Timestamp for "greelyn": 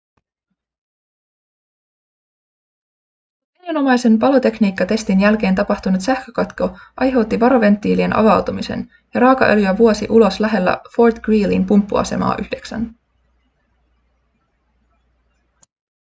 11.19-11.65